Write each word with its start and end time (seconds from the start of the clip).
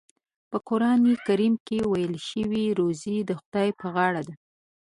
په 0.49 0.57
قرآن 0.67 1.01
کریم 1.27 1.53
کې 1.67 1.77
ویل 1.91 2.15
شوي 2.29 2.65
روزي 2.79 3.17
د 3.23 3.31
خدای 3.41 3.69
په 3.79 3.85
غاړه 3.93 4.21
ده. 4.27 4.35